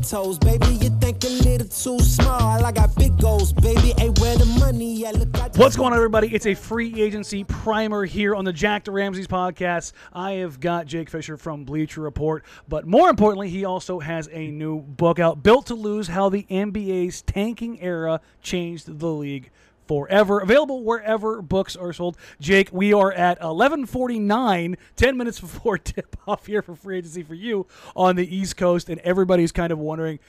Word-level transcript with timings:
Tiptoes, 0.00 0.38
baby. 0.38 0.66
You 0.66 0.90
think 0.98 1.22
a 1.24 1.28
little 1.28 1.68
too 1.68 1.98
small. 2.04 2.64
I 2.64 2.72
got 2.72 2.94
big 2.96 3.18
goals, 3.20 3.52
baby. 3.52 3.92
Where 4.20 4.36
the 4.36 4.46
money? 4.58 5.04
Look, 5.12 5.38
I 5.38 5.48
What's 5.56 5.76
going 5.76 5.92
on, 5.92 5.98
everybody? 5.98 6.34
It's 6.34 6.46
a 6.46 6.54
free 6.54 7.00
agency 7.00 7.44
primer 7.44 8.04
here 8.04 8.34
on 8.34 8.44
the 8.44 8.52
Jack 8.52 8.84
to 8.84 8.92
Ramses 8.92 9.26
podcast. 9.26 9.92
I 10.12 10.32
have 10.32 10.60
got 10.60 10.86
Jake 10.86 11.10
Fisher 11.10 11.36
from 11.36 11.64
Bleacher 11.64 12.00
Report, 12.00 12.44
but 12.68 12.86
more 12.86 13.08
importantly, 13.08 13.48
he 13.50 13.64
also 13.64 13.98
has 14.00 14.28
a 14.32 14.50
new 14.50 14.80
book 14.80 15.18
out, 15.18 15.42
Built 15.42 15.66
to 15.66 15.74
Lose 15.74 16.08
How 16.08 16.28
the 16.28 16.44
NBA's 16.50 17.22
Tanking 17.22 17.80
Era 17.80 18.20
Changed 18.42 18.98
the 18.98 19.08
League 19.08 19.50
forever. 19.90 20.38
Available 20.38 20.84
wherever 20.84 21.42
books 21.42 21.74
are 21.74 21.92
sold. 21.92 22.16
Jake, 22.38 22.68
we 22.70 22.92
are 22.92 23.10
at 23.10 23.40
11:49, 23.40 24.76
10 24.94 25.16
minutes 25.16 25.40
before 25.40 25.78
tip 25.78 26.16
off 26.28 26.46
here 26.46 26.62
for 26.62 26.76
free 26.76 26.98
agency 26.98 27.24
for 27.24 27.34
you 27.34 27.66
on 27.96 28.14
the 28.14 28.36
East 28.36 28.56
Coast, 28.56 28.88
and 28.88 29.00
everybody's 29.00 29.50
kind 29.50 29.72
of 29.72 29.80
wondering. 29.80 30.20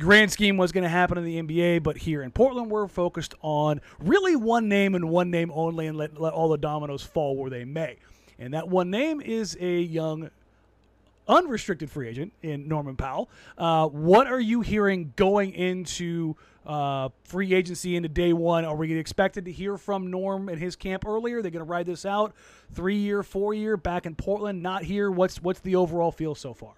Grand 0.00 0.32
scheme 0.32 0.56
was 0.56 0.72
going 0.72 0.82
to 0.82 0.90
happen 0.90 1.16
in 1.16 1.22
the 1.22 1.40
NBA, 1.40 1.84
but 1.84 1.96
here 1.96 2.24
in 2.24 2.32
Portland, 2.32 2.72
we're 2.72 2.88
focused 2.88 3.34
on 3.40 3.80
really 4.00 4.34
one 4.34 4.68
name 4.68 4.96
and 4.96 5.08
one 5.08 5.30
name 5.30 5.52
only, 5.54 5.86
and 5.86 5.96
let, 5.96 6.20
let 6.20 6.32
all 6.32 6.48
the 6.48 6.58
dominoes 6.58 7.04
fall 7.04 7.36
where 7.36 7.50
they 7.50 7.64
may. 7.64 7.98
And 8.40 8.52
that 8.54 8.66
one 8.66 8.90
name 8.90 9.20
is 9.20 9.56
a 9.60 9.78
young 9.78 10.28
unrestricted 11.28 11.88
free 11.88 12.08
agent 12.08 12.32
in 12.42 12.66
Norman 12.66 12.96
Powell. 12.96 13.30
Uh, 13.56 13.86
what 13.86 14.26
are 14.26 14.40
you 14.40 14.62
hearing 14.62 15.12
going 15.14 15.52
into 15.52 16.34
uh, 16.66 17.10
free 17.24 17.54
agency 17.54 17.96
into 17.96 18.08
day 18.08 18.32
one? 18.32 18.64
Are 18.64 18.76
we 18.76 18.96
expected 18.96 19.44
to 19.46 19.52
hear 19.52 19.76
from 19.76 20.10
Norm 20.10 20.48
and 20.48 20.58
his 20.58 20.76
camp 20.76 21.06
earlier? 21.06 21.42
They're 21.42 21.50
going 21.50 21.64
to 21.64 21.70
ride 21.70 21.86
this 21.86 22.06
out 22.06 22.34
three 22.72 22.96
year, 22.96 23.22
four 23.22 23.54
year, 23.54 23.76
back 23.76 24.06
in 24.06 24.14
Portland, 24.14 24.62
not 24.62 24.84
here. 24.84 25.10
What's 25.10 25.42
what's 25.42 25.60
the 25.60 25.76
overall 25.76 26.12
feel 26.12 26.34
so 26.34 26.54
far? 26.54 26.74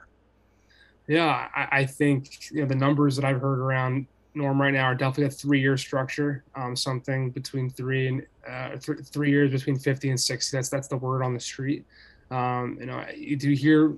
Yeah, 1.07 1.49
I, 1.55 1.69
I 1.71 1.87
think 1.87 2.51
you 2.51 2.63
know 2.63 2.67
the 2.67 2.75
numbers 2.75 3.17
that 3.17 3.25
I've 3.25 3.41
heard 3.41 3.59
around 3.59 4.07
Norm 4.35 4.61
right 4.61 4.73
now 4.73 4.85
are 4.85 4.95
definitely 4.95 5.25
a 5.25 5.31
three-year 5.31 5.77
structure, 5.77 6.45
um, 6.55 6.77
something 6.77 7.31
between 7.31 7.71
three 7.71 8.09
and 8.09 8.27
uh, 8.49 8.77
th- 8.77 8.99
three 9.05 9.31
years 9.31 9.51
between 9.51 9.79
50 9.79 10.11
and 10.11 10.21
60. 10.21 10.57
That's 10.57 10.69
that's 10.69 10.89
the 10.89 10.97
word 10.97 11.23
on 11.23 11.33
the 11.33 11.41
street. 11.41 11.85
Um, 12.31 12.77
you 12.81 12.87
know, 12.87 13.05
you 13.17 13.37
do 13.37 13.53
hear 13.53 13.95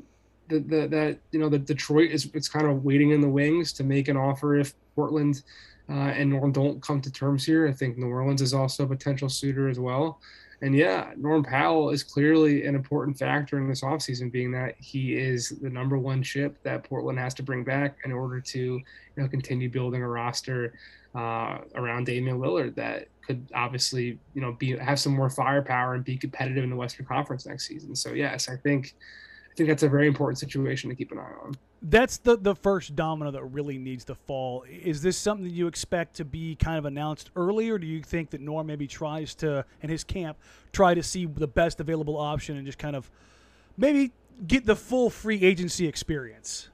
that 0.48 1.18
you 1.30 1.38
know 1.38 1.48
that 1.48 1.66
Detroit 1.66 2.10
is 2.10 2.30
it's 2.34 2.48
kind 2.48 2.66
of 2.66 2.84
waiting 2.84 3.10
in 3.10 3.20
the 3.20 3.28
wings 3.28 3.72
to 3.74 3.84
make 3.84 4.08
an 4.08 4.16
offer 4.16 4.56
if 4.56 4.74
Portland 4.94 5.42
uh, 5.88 5.92
and 5.92 6.30
Norm 6.30 6.52
don't 6.52 6.82
come 6.82 7.00
to 7.00 7.10
terms 7.10 7.44
here. 7.44 7.66
I 7.66 7.72
think 7.72 7.96
New 7.96 8.08
Orleans 8.08 8.42
is 8.42 8.54
also 8.54 8.84
a 8.84 8.88
potential 8.88 9.28
suitor 9.28 9.68
as 9.68 9.78
well. 9.78 10.20
And 10.60 10.74
yeah, 10.74 11.12
Norm 11.16 11.44
Powell 11.44 11.90
is 11.90 12.02
clearly 12.02 12.66
an 12.66 12.74
important 12.74 13.16
factor 13.16 13.58
in 13.58 13.68
this 13.68 13.82
offseason, 13.82 14.32
being 14.32 14.50
that 14.52 14.74
he 14.80 15.16
is 15.16 15.50
the 15.62 15.70
number 15.70 15.96
one 15.98 16.22
chip 16.22 16.60
that 16.64 16.82
Portland 16.82 17.18
has 17.18 17.32
to 17.34 17.42
bring 17.42 17.62
back 17.62 17.98
in 18.04 18.12
order 18.12 18.40
to 18.40 18.58
you 18.58 18.82
know 19.16 19.28
continue 19.28 19.70
building 19.70 20.02
a 20.02 20.08
roster 20.08 20.74
uh, 21.14 21.58
around 21.76 22.06
Damian 22.06 22.38
Lillard 22.38 22.74
that 22.74 23.06
could 23.24 23.48
obviously 23.54 24.18
you 24.34 24.40
know 24.40 24.52
be 24.52 24.76
have 24.76 24.98
some 24.98 25.14
more 25.14 25.30
firepower 25.30 25.94
and 25.94 26.04
be 26.04 26.16
competitive 26.16 26.64
in 26.64 26.70
the 26.70 26.76
Western 26.76 27.06
Conference 27.06 27.46
next 27.46 27.68
season. 27.68 27.94
So 27.94 28.12
yes, 28.12 28.48
I 28.48 28.56
think 28.56 28.94
think 29.58 29.68
that's 29.68 29.82
a 29.82 29.88
very 29.88 30.06
important 30.06 30.38
situation 30.38 30.88
to 30.88 30.96
keep 30.96 31.12
an 31.12 31.18
eye 31.18 31.32
on 31.44 31.54
that's 31.82 32.18
the 32.18 32.36
the 32.36 32.54
first 32.54 32.96
domino 32.96 33.30
that 33.30 33.44
really 33.44 33.78
needs 33.78 34.04
to 34.06 34.14
fall. 34.14 34.64
Is 34.68 35.02
this 35.02 35.16
something 35.16 35.44
that 35.44 35.52
you 35.52 35.66
expect 35.66 36.16
to 36.16 36.24
be 36.24 36.56
kind 36.56 36.78
of 36.78 36.84
announced 36.84 37.30
early, 37.36 37.70
or 37.70 37.78
do 37.78 37.86
you 37.86 38.02
think 38.02 38.30
that 38.30 38.40
Norm 38.40 38.66
maybe 38.66 38.86
tries 38.86 39.34
to, 39.36 39.64
in 39.82 39.88
his 39.88 40.04
camp, 40.04 40.38
try 40.72 40.94
to 40.94 41.02
see 41.02 41.26
the 41.26 41.46
best 41.46 41.80
available 41.80 42.16
option 42.16 42.56
and 42.56 42.66
just 42.66 42.78
kind 42.78 42.96
of 42.96 43.10
maybe 43.76 44.12
get 44.46 44.66
the 44.66 44.76
full 44.76 45.10
free 45.10 45.42
agency 45.42 45.86
experience? 45.86 46.68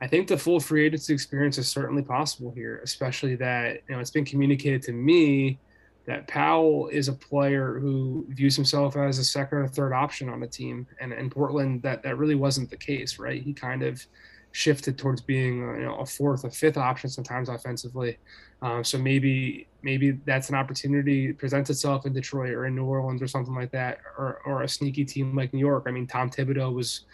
I 0.00 0.06
think 0.06 0.28
the 0.28 0.38
full 0.38 0.60
free 0.60 0.86
agency 0.86 1.14
experience 1.14 1.58
is 1.58 1.68
certainly 1.68 2.02
possible 2.02 2.52
here, 2.52 2.80
especially 2.84 3.34
that 3.36 3.82
you 3.88 3.94
know 3.94 4.00
it's 4.00 4.10
been 4.10 4.24
communicated 4.24 4.82
to 4.84 4.92
me 4.92 5.58
that 6.06 6.26
Powell 6.26 6.88
is 6.88 7.08
a 7.08 7.12
player 7.12 7.78
who 7.78 8.26
views 8.28 8.56
himself 8.56 8.96
as 8.96 9.18
a 9.18 9.24
second 9.24 9.58
or 9.58 9.68
third 9.68 9.92
option 9.92 10.28
on 10.28 10.40
the 10.40 10.46
team. 10.46 10.86
And 11.00 11.12
in 11.12 11.30
Portland, 11.30 11.82
that, 11.82 12.02
that 12.02 12.18
really 12.18 12.34
wasn't 12.34 12.70
the 12.70 12.76
case, 12.76 13.18
right? 13.18 13.40
He 13.40 13.52
kind 13.52 13.82
of 13.82 14.04
shifted 14.50 14.98
towards 14.98 15.20
being 15.20 15.58
you 15.58 15.84
know, 15.84 15.96
a 15.96 16.06
fourth, 16.06 16.44
a 16.44 16.50
fifth 16.50 16.76
option 16.76 17.08
sometimes 17.08 17.48
offensively. 17.48 18.18
Um, 18.60 18.84
so 18.84 18.98
maybe 18.98 19.66
maybe 19.82 20.12
that's 20.24 20.48
an 20.48 20.54
opportunity 20.54 21.32
presents 21.32 21.70
itself 21.70 22.06
in 22.06 22.12
Detroit 22.12 22.52
or 22.52 22.66
in 22.66 22.76
New 22.76 22.84
Orleans 22.84 23.20
or 23.20 23.26
something 23.26 23.54
like 23.54 23.72
that, 23.72 23.98
or, 24.16 24.40
or 24.46 24.62
a 24.62 24.68
sneaky 24.68 25.04
team 25.04 25.34
like 25.34 25.52
New 25.52 25.58
York. 25.58 25.84
I 25.88 25.90
mean, 25.90 26.06
Tom 26.06 26.30
Thibodeau 26.30 26.72
was 26.72 27.04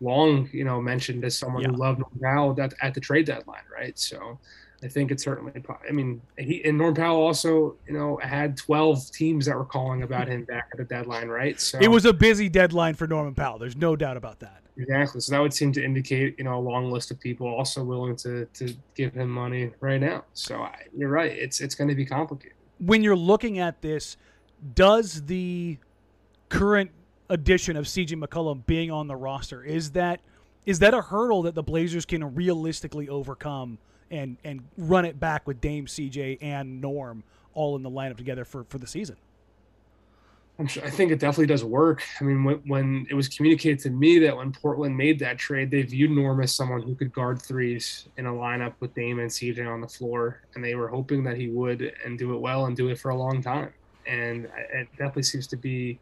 long, 0.00 0.48
you 0.52 0.64
know, 0.64 0.80
mentioned 0.80 1.24
as 1.24 1.38
someone 1.38 1.62
yeah. 1.62 1.68
who 1.68 1.76
loved 1.76 2.02
Now 2.20 2.54
at, 2.58 2.74
at 2.82 2.94
the 2.94 3.00
trade 3.00 3.26
deadline, 3.26 3.62
right? 3.72 3.98
So 3.98 4.38
I 4.82 4.88
think 4.88 5.10
it's 5.10 5.22
certainly. 5.22 5.52
I 5.88 5.92
mean, 5.92 6.22
he 6.38 6.64
and 6.64 6.78
Norm 6.78 6.94
Powell 6.94 7.20
also, 7.20 7.76
you 7.86 7.92
know, 7.92 8.18
had 8.22 8.56
12 8.56 9.12
teams 9.12 9.46
that 9.46 9.56
were 9.56 9.64
calling 9.64 10.02
about 10.02 10.28
him 10.28 10.44
back 10.44 10.68
at 10.72 10.78
the 10.78 10.84
deadline, 10.84 11.28
right? 11.28 11.60
So 11.60 11.78
it 11.80 11.88
was 11.88 12.06
a 12.06 12.12
busy 12.12 12.48
deadline 12.48 12.94
for 12.94 13.06
Norman 13.06 13.34
Powell. 13.34 13.58
There's 13.58 13.76
no 13.76 13.94
doubt 13.94 14.16
about 14.16 14.40
that. 14.40 14.62
Exactly. 14.76 15.20
So 15.20 15.32
that 15.32 15.40
would 15.40 15.52
seem 15.52 15.72
to 15.72 15.84
indicate, 15.84 16.36
you 16.38 16.44
know, 16.44 16.58
a 16.58 16.60
long 16.60 16.90
list 16.90 17.10
of 17.10 17.20
people 17.20 17.46
also 17.46 17.84
willing 17.84 18.16
to 18.16 18.46
to 18.46 18.74
give 18.94 19.14
him 19.14 19.28
money 19.28 19.70
right 19.80 20.00
now. 20.00 20.24
So 20.32 20.62
I, 20.62 20.86
you're 20.96 21.10
right. 21.10 21.32
It's 21.32 21.60
it's 21.60 21.74
going 21.74 21.88
to 21.88 21.94
be 21.94 22.06
complicated. 22.06 22.54
When 22.78 23.02
you're 23.02 23.16
looking 23.16 23.58
at 23.58 23.82
this, 23.82 24.16
does 24.74 25.22
the 25.26 25.76
current 26.48 26.90
addition 27.28 27.76
of 27.76 27.84
CJ 27.84 28.22
McCollum 28.22 28.64
being 28.66 28.90
on 28.90 29.06
the 29.06 29.16
roster 29.16 29.62
is 29.62 29.92
that 29.92 30.20
is 30.66 30.78
that 30.80 30.94
a 30.94 31.00
hurdle 31.00 31.42
that 31.42 31.54
the 31.54 31.62
Blazers 31.62 32.04
can 32.04 32.34
realistically 32.34 33.08
overcome? 33.08 33.78
And 34.10 34.36
and 34.44 34.62
run 34.76 35.04
it 35.04 35.18
back 35.18 35.46
with 35.46 35.60
Dame, 35.60 35.86
CJ, 35.86 36.38
and 36.40 36.80
Norm 36.80 37.22
all 37.54 37.76
in 37.76 37.82
the 37.82 37.90
lineup 37.90 38.16
together 38.16 38.44
for 38.44 38.64
for 38.64 38.78
the 38.78 38.86
season. 38.86 39.16
Sure, 40.66 40.84
I 40.84 40.90
think 40.90 41.10
it 41.10 41.18
definitely 41.18 41.46
does 41.46 41.64
work. 41.64 42.02
I 42.20 42.24
mean, 42.24 42.44
when, 42.44 42.56
when, 42.66 43.06
it 43.08 43.14
was 43.14 43.28
communicated 43.28 43.78
to 43.80 43.90
me 43.90 44.18
that 44.18 44.36
when 44.36 44.52
Portland 44.52 44.94
made 44.94 45.18
that 45.20 45.38
trade, 45.38 45.70
they 45.70 45.80
viewed 45.80 46.10
Norm 46.10 46.42
as 46.42 46.54
someone 46.54 46.82
who 46.82 46.94
could 46.94 47.14
guard 47.14 47.40
threes 47.40 48.08
in 48.18 48.26
a 48.26 48.30
lineup 48.30 48.74
with 48.78 48.94
Dame 48.94 49.20
and 49.20 49.30
CJ 49.30 49.66
on 49.66 49.80
the 49.80 49.88
floor, 49.88 50.42
and 50.54 50.62
they 50.62 50.74
were 50.74 50.88
hoping 50.88 51.24
that 51.24 51.38
he 51.38 51.48
would 51.48 51.94
and 52.04 52.18
do 52.18 52.34
it 52.34 52.38
well 52.38 52.66
and 52.66 52.76
do 52.76 52.90
it 52.90 52.98
for 52.98 53.10
a 53.10 53.16
long 53.16 53.42
time. 53.42 53.72
And 54.06 54.50
it 54.70 54.88
definitely 54.98 55.22
seems 55.22 55.46
to 55.46 55.56
be 55.56 55.98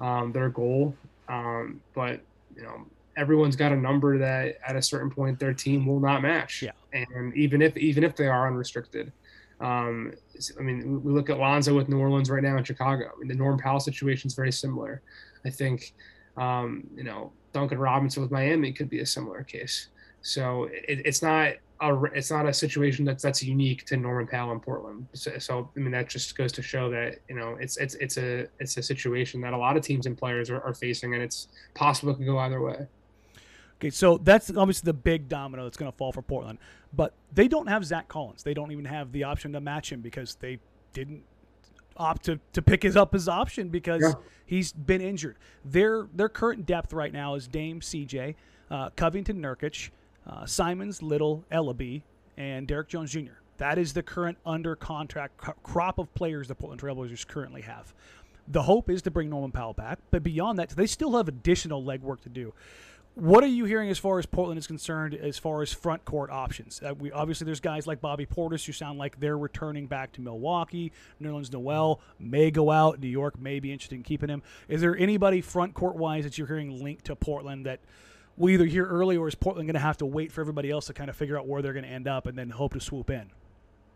um, 0.00 0.32
their 0.32 0.50
goal. 0.50 0.94
Um, 1.28 1.80
but 1.94 2.20
you 2.56 2.62
know, 2.62 2.86
everyone's 3.18 3.56
got 3.56 3.72
a 3.72 3.76
number 3.76 4.16
that 4.16 4.56
at 4.66 4.76
a 4.76 4.82
certain 4.82 5.10
point 5.10 5.38
their 5.38 5.52
team 5.52 5.84
will 5.84 6.00
not 6.00 6.22
match. 6.22 6.62
Yeah. 6.62 6.70
And 6.92 7.36
even 7.36 7.60
if 7.60 7.76
even 7.76 8.04
if 8.04 8.16
they 8.16 8.28
are 8.28 8.46
unrestricted, 8.46 9.12
um, 9.60 10.12
I 10.58 10.62
mean, 10.62 11.02
we 11.02 11.12
look 11.12 11.28
at 11.28 11.38
Lonzo 11.38 11.74
with 11.74 11.88
New 11.88 11.98
Orleans 11.98 12.30
right 12.30 12.42
now 12.42 12.56
in 12.56 12.64
Chicago. 12.64 13.10
I 13.14 13.18
mean, 13.18 13.28
the 13.28 13.34
Norm 13.34 13.58
Powell 13.58 13.80
situation 13.80 14.28
is 14.28 14.34
very 14.34 14.52
similar. 14.52 15.02
I 15.44 15.50
think, 15.50 15.94
um, 16.36 16.86
you 16.94 17.02
know, 17.02 17.32
Duncan 17.52 17.78
Robinson 17.78 18.22
with 18.22 18.30
Miami 18.30 18.72
could 18.72 18.88
be 18.88 19.00
a 19.00 19.06
similar 19.06 19.42
case. 19.42 19.88
So 20.22 20.64
it, 20.64 21.02
it's 21.04 21.22
not 21.22 21.54
a 21.80 22.04
it's 22.06 22.30
not 22.30 22.46
a 22.46 22.52
situation 22.52 23.04
that's 23.04 23.22
that's 23.22 23.42
unique 23.42 23.84
to 23.86 23.96
Norman 23.96 24.26
Powell 24.26 24.52
in 24.52 24.60
Portland. 24.60 25.06
So, 25.12 25.38
so, 25.38 25.70
I 25.76 25.80
mean 25.80 25.92
that 25.92 26.08
just 26.08 26.36
goes 26.36 26.52
to 26.52 26.62
show 26.62 26.90
that 26.90 27.16
you 27.28 27.36
know 27.36 27.56
it's 27.60 27.76
it's 27.76 27.94
it's 27.96 28.16
a 28.16 28.46
it's 28.58 28.76
a 28.76 28.82
situation 28.82 29.40
that 29.42 29.52
a 29.52 29.56
lot 29.56 29.76
of 29.76 29.82
teams 29.82 30.06
and 30.06 30.16
players 30.16 30.50
are, 30.50 30.60
are 30.62 30.74
facing, 30.74 31.14
and 31.14 31.22
it's 31.22 31.48
possible 31.74 32.12
it 32.12 32.16
could 32.16 32.26
go 32.26 32.38
either 32.38 32.60
way. 32.60 32.86
Okay, 33.80 33.90
so 33.90 34.18
that's 34.18 34.50
obviously 34.50 34.86
the 34.86 34.94
big 34.94 35.28
domino 35.28 35.64
that's 35.64 35.76
going 35.76 35.90
to 35.90 35.96
fall 35.96 36.10
for 36.10 36.22
Portland. 36.22 36.58
But 36.92 37.14
they 37.32 37.46
don't 37.46 37.68
have 37.68 37.84
Zach 37.84 38.08
Collins. 38.08 38.42
They 38.42 38.54
don't 38.54 38.72
even 38.72 38.84
have 38.86 39.12
the 39.12 39.24
option 39.24 39.52
to 39.52 39.60
match 39.60 39.92
him 39.92 40.00
because 40.00 40.34
they 40.36 40.58
didn't 40.92 41.22
opt 41.96 42.24
to, 42.24 42.40
to 42.52 42.62
pick 42.62 42.82
his 42.82 42.96
up 42.96 43.12
his 43.12 43.28
option 43.28 43.68
because 43.68 44.02
yeah. 44.02 44.12
he's 44.46 44.72
been 44.72 45.00
injured. 45.00 45.36
Their 45.64 46.08
their 46.14 46.28
current 46.28 46.66
depth 46.66 46.92
right 46.92 47.12
now 47.12 47.34
is 47.34 47.46
Dame 47.46 47.80
CJ, 47.80 48.34
uh, 48.70 48.90
Covington 48.96 49.40
Nurkic, 49.40 49.90
uh, 50.26 50.44
Simons, 50.46 51.02
Little, 51.02 51.44
Elleby, 51.52 52.02
and 52.36 52.66
Derrick 52.66 52.88
Jones 52.88 53.12
Jr. 53.12 53.38
That 53.58 53.78
is 53.78 53.92
the 53.92 54.02
current 54.02 54.38
under 54.46 54.76
contract 54.76 55.36
crop 55.62 55.98
of 55.98 56.12
players 56.14 56.48
the 56.48 56.54
Portland 56.54 56.80
Trailblazers 56.80 57.26
currently 57.26 57.62
have. 57.62 57.92
The 58.46 58.62
hope 58.62 58.88
is 58.88 59.02
to 59.02 59.10
bring 59.10 59.28
Norman 59.28 59.50
Powell 59.50 59.74
back, 59.74 59.98
but 60.10 60.22
beyond 60.22 60.58
that, 60.58 60.70
they 60.70 60.86
still 60.86 61.16
have 61.16 61.28
additional 61.28 61.82
legwork 61.82 62.20
to 62.22 62.28
do. 62.28 62.54
What 63.18 63.42
are 63.42 63.48
you 63.48 63.64
hearing 63.64 63.90
as 63.90 63.98
far 63.98 64.20
as 64.20 64.26
Portland 64.26 64.60
is 64.60 64.68
concerned, 64.68 65.12
as 65.12 65.36
far 65.36 65.60
as 65.60 65.72
front 65.72 66.04
court 66.04 66.30
options? 66.30 66.80
Uh, 66.80 66.94
we 66.94 67.10
obviously 67.10 67.46
there's 67.46 67.58
guys 67.58 67.84
like 67.84 68.00
Bobby 68.00 68.26
Portis 68.26 68.64
who 68.64 68.70
sound 68.70 68.96
like 68.96 69.18
they're 69.18 69.36
returning 69.36 69.88
back 69.88 70.12
to 70.12 70.20
Milwaukee. 70.20 70.92
Nerlens 71.20 71.52
Noel 71.52 72.00
may 72.20 72.52
go 72.52 72.70
out. 72.70 73.00
New 73.00 73.08
York 73.08 73.36
may 73.36 73.58
be 73.58 73.72
interested 73.72 73.96
in 73.96 74.04
keeping 74.04 74.28
him. 74.28 74.40
Is 74.68 74.80
there 74.80 74.96
anybody 74.96 75.40
front 75.40 75.74
court 75.74 75.96
wise 75.96 76.22
that 76.22 76.38
you're 76.38 76.46
hearing 76.46 76.80
linked 76.80 77.06
to 77.06 77.16
Portland 77.16 77.66
that 77.66 77.80
we 78.36 78.54
either 78.54 78.66
hear 78.66 78.86
early 78.86 79.16
or 79.16 79.26
is 79.26 79.34
Portland 79.34 79.66
going 79.66 79.74
to 79.74 79.80
have 79.80 79.96
to 79.96 80.06
wait 80.06 80.30
for 80.30 80.40
everybody 80.40 80.70
else 80.70 80.86
to 80.86 80.94
kind 80.94 81.10
of 81.10 81.16
figure 81.16 81.36
out 81.36 81.48
where 81.48 81.60
they're 81.60 81.72
going 81.72 81.84
to 81.84 81.90
end 81.90 82.06
up 82.06 82.28
and 82.28 82.38
then 82.38 82.50
hope 82.50 82.74
to 82.74 82.80
swoop 82.80 83.10
in? 83.10 83.32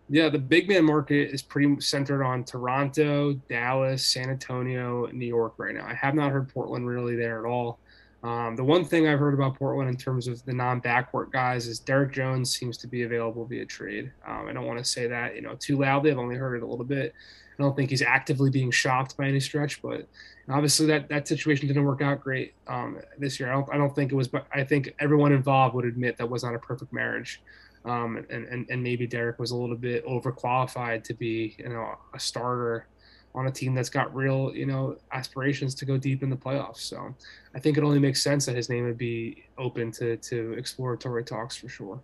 Yeah, 0.09 0.31
the 0.31 0.39
big 0.41 0.69
man 0.69 0.85
market 0.85 1.33
is 1.33 1.43
pretty 1.43 1.81
centered 1.81 2.25
on 2.25 2.43
Toronto, 2.43 3.35
Dallas, 3.49 4.05
San 4.05 4.31
Antonio, 4.31 5.07
New 5.13 5.27
York 5.27 5.55
right 5.59 5.77
now. 5.77 5.87
I 5.87 5.95
have 5.95 6.17
not 6.17 6.33
heard 6.33 6.49
Portland 6.53 6.89
really 6.89 7.15
there 7.15 7.39
at 7.39 7.49
all. 7.49 7.79
Um, 8.23 8.55
the 8.55 8.63
one 8.63 8.85
thing 8.85 9.09
I've 9.09 9.19
heard 9.19 9.35
about 9.35 9.59
Portland 9.59 9.91
in 9.91 9.97
terms 9.97 10.29
of 10.29 10.45
the 10.45 10.53
non-backcourt 10.53 11.33
guys 11.33 11.67
is 11.67 11.81
Derrick 11.81 12.13
Jones 12.13 12.55
seems 12.55 12.77
to 12.79 12.87
be 12.87 13.03
available 13.03 13.45
via 13.47 13.67
trade. 13.67 14.13
Um, 14.27 14.47
I 14.49 14.53
don't 14.53 14.65
want 14.65 14.79
to 14.79 14.85
say 14.85 15.09
that 15.09 15.35
you 15.35 15.43
know 15.43 15.57
too 15.59 15.79
loudly. 15.79 16.13
I've 16.13 16.19
only 16.19 16.37
heard 16.37 16.57
it 16.57 16.63
a 16.63 16.67
little 16.67 16.85
bit. 16.85 17.15
I 17.59 17.63
don't 17.63 17.77
think 17.77 17.91
he's 17.91 18.03
actively 18.03 18.51
being 18.51 18.71
shopped 18.71 19.17
by 19.17 19.27
any 19.27 19.41
stretch, 19.41 19.83
but 19.83 20.07
obviously 20.49 20.87
that 20.87 21.09
that 21.09 21.27
situation 21.27 21.67
didn't 21.67 21.85
work 21.85 22.01
out 22.01 22.21
great 22.21 22.55
um, 22.69 22.99
this 23.19 23.41
year. 23.41 23.51
I 23.51 23.55
don't 23.55 23.75
I 23.75 23.77
don't 23.77 23.95
think 23.95 24.13
it 24.13 24.15
was, 24.15 24.29
but 24.29 24.47
I 24.55 24.63
think 24.63 24.95
everyone 25.01 25.33
involved 25.33 25.75
would 25.75 25.85
admit 25.85 26.17
that 26.19 26.31
was 26.31 26.45
not 26.45 26.55
a 26.55 26.59
perfect 26.61 26.93
marriage. 26.93 27.43
Um, 27.85 28.25
and, 28.31 28.45
and 28.47 28.67
and 28.71 28.83
maybe 28.83 29.09
Derrick 29.09 29.41
was 29.41 29.51
a 29.51 29.57
little 29.57 29.77
bit 29.77 30.07
overqualified 30.07 31.03
to 31.05 31.15
be 31.15 31.57
you 31.59 31.69
know 31.69 31.97
a 32.15 32.21
starter 32.21 32.87
on 33.35 33.47
a 33.47 33.51
team 33.51 33.75
that's 33.75 33.89
got 33.89 34.15
real, 34.15 34.55
you 34.55 34.67
know, 34.67 34.97
aspirations 35.13 35.75
to 35.77 35.85
go 35.85 35.97
deep 35.97 36.23
in 36.23 36.31
the 36.31 36.37
playoffs. 36.37 36.79
So 36.79 37.15
I 37.55 37.59
think 37.59 37.79
it 37.79 37.85
only 37.85 37.99
makes 37.99 38.23
sense 38.23 38.47
that 38.47 38.57
his 38.57 38.69
name 38.69 38.85
would 38.85 38.99
be 38.99 39.45
open 39.59 39.91
to 39.93 40.17
to 40.19 40.53
exploratory 40.53 41.25
talks 41.25 41.57
for 41.57 41.69
sure. 41.69 42.01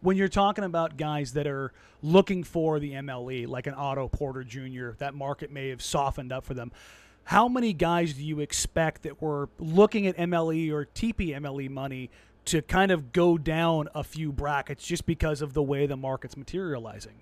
When 0.00 0.16
you're 0.16 0.28
talking 0.28 0.64
about 0.64 0.96
guys 0.96 1.32
that 1.34 1.46
are 1.46 1.72
looking 2.02 2.44
for 2.44 2.78
the 2.78 2.92
MLE, 2.92 3.46
like 3.46 3.66
an 3.66 3.74
Otto 3.74 4.08
Porter 4.08 4.44
Jr., 4.44 4.92
that 4.98 5.14
market 5.14 5.50
may 5.50 5.68
have 5.68 5.82
softened 5.82 6.32
up 6.32 6.44
for 6.44 6.54
them. 6.54 6.72
How 7.24 7.48
many 7.48 7.72
guys 7.72 8.14
do 8.14 8.24
you 8.24 8.40
expect 8.40 9.02
that 9.02 9.20
were 9.20 9.50
looking 9.58 10.06
at 10.06 10.16
MLE 10.16 10.72
or 10.72 10.86
TP 10.86 11.38
MLE 11.38 11.68
money 11.68 12.10
to 12.46 12.62
kind 12.62 12.90
of 12.90 13.12
go 13.12 13.36
down 13.36 13.88
a 13.94 14.02
few 14.02 14.32
brackets 14.32 14.86
just 14.86 15.04
because 15.04 15.42
of 15.42 15.52
the 15.52 15.62
way 15.62 15.86
the 15.86 15.98
market's 15.98 16.36
materializing? 16.36 17.20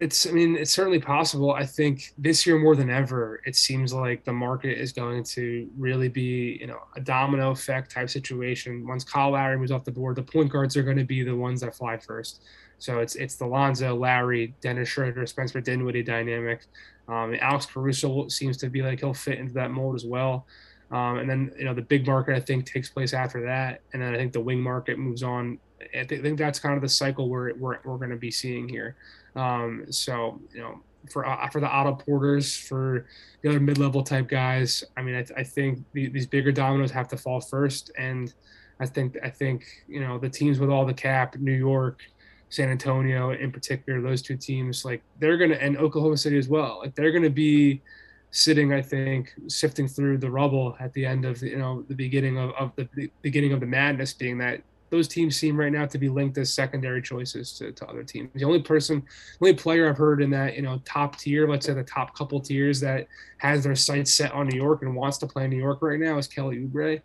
It's 0.00 0.28
i 0.28 0.30
mean 0.30 0.56
it's 0.56 0.70
certainly 0.70 1.00
possible. 1.00 1.52
I 1.52 1.66
think 1.66 2.12
this 2.16 2.46
year 2.46 2.58
more 2.58 2.76
than 2.76 2.88
ever 2.88 3.40
it 3.44 3.56
seems 3.56 3.92
like 3.92 4.24
the 4.24 4.32
market 4.32 4.78
is 4.78 4.92
going 4.92 5.24
to 5.24 5.68
really 5.76 6.08
be 6.08 6.56
you 6.60 6.68
know 6.68 6.78
a 6.96 7.00
domino 7.00 7.50
effect 7.50 7.90
type 7.90 8.08
situation. 8.08 8.86
Once 8.86 9.02
kyle 9.02 9.30
lowry 9.32 9.58
moves 9.58 9.72
off 9.72 9.84
the 9.84 9.90
board 9.90 10.16
the 10.16 10.22
point 10.22 10.52
guards 10.52 10.76
are 10.76 10.84
going 10.84 10.96
to 10.96 11.04
be 11.04 11.22
the 11.24 11.34
ones 11.34 11.60
that 11.62 11.74
fly 11.74 11.96
first. 11.96 12.42
So 12.78 13.00
it's 13.00 13.16
it's 13.16 13.34
the 13.36 13.46
lonzo 13.46 13.96
lowry 13.96 14.54
dennis 14.60 14.88
schroeder 14.88 15.26
spencer 15.26 15.60
dinwiddie 15.60 16.04
dynamic. 16.04 16.66
Um, 17.08 17.34
alex 17.40 17.66
caruso 17.66 18.28
seems 18.28 18.56
to 18.58 18.68
be 18.68 18.82
like 18.82 19.00
he'll 19.00 19.14
fit 19.14 19.38
into 19.38 19.54
that 19.54 19.72
mold 19.72 19.96
as 19.96 20.04
well. 20.04 20.46
Um, 20.92 21.18
and 21.18 21.28
then 21.28 21.52
you 21.58 21.64
know 21.64 21.74
the 21.74 21.82
big 21.82 22.06
market 22.06 22.36
i 22.36 22.40
think 22.40 22.66
takes 22.66 22.88
place 22.88 23.12
after 23.12 23.42
that. 23.46 23.80
And 23.92 24.00
then 24.00 24.14
i 24.14 24.16
think 24.16 24.32
the 24.32 24.40
wing 24.40 24.60
market 24.60 24.96
moves 24.96 25.24
on. 25.24 25.58
I 25.98 26.04
think 26.04 26.38
that's 26.38 26.58
kind 26.58 26.74
of 26.74 26.82
the 26.82 26.88
cycle 26.88 27.28
we're, 27.28 27.54
we're, 27.54 27.78
we're 27.84 27.98
going 27.98 28.10
to 28.10 28.16
be 28.16 28.32
seeing 28.32 28.68
here 28.68 28.96
um, 29.36 29.84
so 29.90 30.40
you 30.52 30.60
know, 30.60 30.80
for 31.10 31.26
uh, 31.26 31.48
for 31.48 31.60
the 31.60 31.68
Otto 31.68 31.94
Porters, 31.94 32.56
for 32.56 33.06
the 33.42 33.48
other 33.48 33.60
mid-level 33.60 34.02
type 34.02 34.28
guys, 34.28 34.84
I 34.96 35.02
mean, 35.02 35.14
I, 35.14 35.24
I 35.40 35.44
think 35.44 35.84
the, 35.92 36.08
these 36.08 36.26
bigger 36.26 36.52
dominoes 36.52 36.90
have 36.90 37.08
to 37.08 37.16
fall 37.16 37.40
first, 37.40 37.90
and 37.98 38.32
I 38.80 38.86
think 38.86 39.16
I 39.22 39.30
think 39.30 39.64
you 39.88 40.00
know 40.00 40.18
the 40.18 40.28
teams 40.28 40.58
with 40.58 40.70
all 40.70 40.84
the 40.84 40.94
cap, 40.94 41.36
New 41.36 41.52
York, 41.52 42.00
San 42.48 42.68
Antonio 42.68 43.30
in 43.30 43.52
particular, 43.52 44.00
those 44.00 44.22
two 44.22 44.36
teams, 44.36 44.84
like 44.84 45.02
they're 45.18 45.36
gonna, 45.36 45.54
and 45.54 45.76
Oklahoma 45.76 46.16
City 46.16 46.38
as 46.38 46.48
well, 46.48 46.80
like 46.82 46.94
they're 46.94 47.12
gonna 47.12 47.30
be 47.30 47.82
sitting, 48.30 48.72
I 48.72 48.82
think, 48.82 49.32
sifting 49.48 49.88
through 49.88 50.18
the 50.18 50.30
rubble 50.30 50.76
at 50.80 50.92
the 50.92 51.04
end 51.06 51.24
of 51.24 51.42
you 51.42 51.58
know 51.58 51.82
the 51.88 51.94
beginning 51.94 52.38
of, 52.38 52.50
of 52.52 52.72
the, 52.76 52.88
the 52.94 53.10
beginning 53.22 53.52
of 53.52 53.60
the 53.60 53.66
madness, 53.66 54.12
being 54.12 54.38
that 54.38 54.62
those 54.90 55.08
teams 55.08 55.36
seem 55.36 55.58
right 55.58 55.72
now 55.72 55.86
to 55.86 55.98
be 55.98 56.08
linked 56.08 56.38
as 56.38 56.52
secondary 56.52 57.02
choices 57.02 57.52
to, 57.58 57.72
to 57.72 57.86
other 57.86 58.02
teams. 58.02 58.30
The 58.34 58.44
only 58.44 58.62
person, 58.62 59.02
the 59.40 59.46
only 59.46 59.54
player 59.54 59.88
I've 59.88 59.98
heard 59.98 60.22
in 60.22 60.30
that 60.30 60.56
you 60.56 60.62
know 60.62 60.80
top 60.84 61.18
tier, 61.18 61.48
let's 61.48 61.66
say 61.66 61.74
the 61.74 61.84
top 61.84 62.16
couple 62.16 62.40
tiers 62.40 62.80
that 62.80 63.06
has 63.38 63.64
their 63.64 63.76
sights 63.76 64.14
set 64.14 64.32
on 64.32 64.48
New 64.48 64.56
York 64.56 64.82
and 64.82 64.94
wants 64.94 65.18
to 65.18 65.26
play 65.26 65.46
New 65.46 65.56
York 65.56 65.82
right 65.82 66.00
now 66.00 66.18
is 66.18 66.26
Kelly 66.26 66.58
Oubre. 66.58 67.00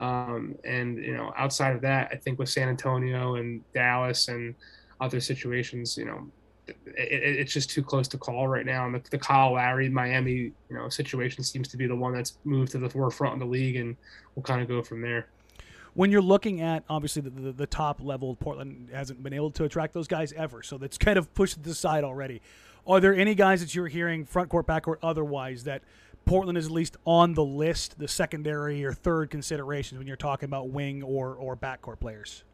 Um, 0.00 0.56
and 0.64 0.98
you 0.98 1.16
know, 1.16 1.32
outside 1.36 1.74
of 1.74 1.82
that, 1.82 2.10
I 2.12 2.16
think 2.16 2.38
with 2.38 2.48
San 2.48 2.68
Antonio 2.68 3.36
and 3.36 3.62
Dallas 3.72 4.28
and 4.28 4.54
other 5.00 5.20
situations, 5.20 5.96
you 5.96 6.04
know, 6.04 6.26
it, 6.66 6.76
it, 6.96 7.36
it's 7.40 7.52
just 7.52 7.70
too 7.70 7.82
close 7.82 8.06
to 8.08 8.18
call 8.18 8.46
right 8.46 8.66
now. 8.66 8.86
And 8.86 8.94
the, 8.94 9.02
the 9.10 9.18
Kyle 9.18 9.54
Lowry 9.54 9.88
Miami, 9.88 10.32
you 10.32 10.54
know, 10.70 10.88
situation 10.88 11.42
seems 11.42 11.68
to 11.68 11.76
be 11.76 11.86
the 11.86 11.96
one 11.96 12.14
that's 12.14 12.38
moved 12.44 12.72
to 12.72 12.78
the 12.78 12.90
forefront 12.90 13.34
in 13.34 13.40
the 13.40 13.46
league, 13.46 13.76
and 13.76 13.96
we'll 14.34 14.42
kind 14.42 14.60
of 14.60 14.68
go 14.68 14.82
from 14.82 15.00
there 15.00 15.28
when 15.98 16.12
you're 16.12 16.22
looking 16.22 16.60
at 16.60 16.84
obviously 16.88 17.22
the, 17.22 17.30
the, 17.30 17.50
the, 17.50 17.66
top 17.66 18.00
level, 18.00 18.36
Portland 18.36 18.88
hasn't 18.92 19.20
been 19.20 19.32
able 19.32 19.50
to 19.50 19.64
attract 19.64 19.92
those 19.94 20.06
guys 20.06 20.32
ever, 20.34 20.62
so 20.62 20.78
that's 20.78 20.96
kind 20.96 21.18
of 21.18 21.34
pushed 21.34 21.54
to 21.54 21.60
the 21.60 21.74
side 21.74 22.04
already. 22.04 22.40
Are 22.86 23.00
there 23.00 23.12
any 23.12 23.34
guys 23.34 23.60
that 23.62 23.74
you're 23.74 23.88
hearing 23.88 24.24
front 24.24 24.48
court, 24.48 24.64
back 24.64 24.84
court, 24.84 25.00
otherwise 25.02 25.64
that 25.64 25.82
Portland 26.24 26.56
is 26.56 26.66
at 26.66 26.70
least 26.70 26.96
on 27.04 27.34
the 27.34 27.44
list, 27.44 27.98
the 27.98 28.06
secondary 28.06 28.84
or 28.84 28.92
third 28.92 29.28
considerations 29.28 29.98
when 29.98 30.06
you're 30.06 30.16
talking 30.16 30.44
about 30.44 30.70
wing 30.70 31.02
or 31.02 31.34
or 31.34 31.56
backcourt 31.56 31.98
players? 31.98 32.44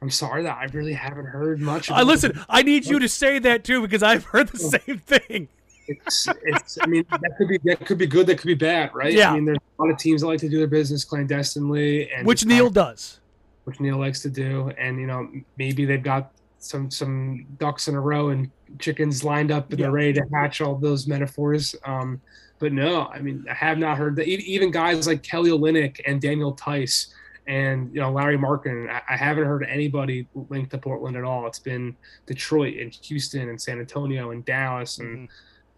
I'm 0.00 0.10
sorry 0.10 0.42
that 0.42 0.58
I 0.58 0.64
really 0.64 0.94
haven't 0.94 1.26
heard 1.26 1.60
much. 1.60 1.92
I 1.92 2.02
listen. 2.02 2.44
I 2.48 2.64
need 2.64 2.86
you 2.86 2.98
to 2.98 3.08
say 3.08 3.38
that 3.38 3.62
too 3.62 3.82
because 3.82 4.02
I've 4.02 4.24
heard 4.24 4.48
the 4.48 4.60
oh. 4.64 4.80
same 4.84 4.98
thing 4.98 5.48
it's, 5.86 6.28
it's, 6.44 6.78
I 6.80 6.86
mean, 6.86 7.04
that 7.10 7.32
could 7.36 7.48
be 7.48 7.58
that 7.64 7.84
could 7.86 7.98
be 7.98 8.06
good, 8.06 8.26
that 8.26 8.38
could 8.38 8.46
be 8.46 8.54
bad, 8.54 8.94
right? 8.94 9.12
Yeah. 9.12 9.30
I 9.30 9.34
mean, 9.34 9.44
there's 9.44 9.58
a 9.58 9.82
lot 9.82 9.90
of 9.90 9.98
teams 9.98 10.20
that 10.20 10.28
like 10.28 10.40
to 10.40 10.48
do 10.48 10.58
their 10.58 10.66
business 10.66 11.04
clandestinely, 11.04 12.10
and 12.12 12.26
which 12.26 12.44
Neil 12.44 12.70
does, 12.70 13.20
which 13.64 13.80
Neil 13.80 13.98
likes 13.98 14.20
to 14.22 14.30
do, 14.30 14.72
and 14.78 15.00
you 15.00 15.06
know, 15.06 15.28
maybe 15.56 15.84
they've 15.84 16.02
got 16.02 16.32
some 16.58 16.90
some 16.90 17.46
ducks 17.58 17.88
in 17.88 17.94
a 17.94 18.00
row 18.00 18.30
and 18.30 18.50
chickens 18.78 19.24
lined 19.24 19.50
up 19.50 19.70
and 19.70 19.78
yeah. 19.78 19.86
they're 19.86 19.92
ready 19.92 20.12
to 20.12 20.22
hatch 20.32 20.60
all 20.60 20.76
those 20.76 21.06
metaphors. 21.06 21.74
Um, 21.84 22.20
but 22.58 22.72
no, 22.72 23.06
I 23.06 23.18
mean, 23.18 23.44
I 23.50 23.54
have 23.54 23.78
not 23.78 23.98
heard 23.98 24.16
that. 24.16 24.28
Even 24.28 24.70
guys 24.70 25.06
like 25.06 25.22
Kelly 25.22 25.50
Olynyk 25.50 26.00
and 26.06 26.20
Daniel 26.20 26.54
Theis 26.54 27.12
and 27.48 27.92
you 27.92 28.00
know 28.00 28.12
Lauri 28.12 28.38
Markkanen. 28.38 28.88
I, 28.88 29.02
I, 29.10 29.16
haven't 29.16 29.44
heard 29.44 29.66
anybody 29.68 30.28
linked 30.48 30.70
to 30.70 30.78
Portland 30.78 31.16
at 31.16 31.24
all. 31.24 31.46
It's 31.46 31.58
been 31.58 31.96
Detroit 32.26 32.76
and 32.78 32.94
Houston 32.94 33.48
and 33.48 33.60
San 33.60 33.78
Antonio 33.78 34.30
and 34.30 34.44
Dallas 34.44 34.98
and. 34.98 35.28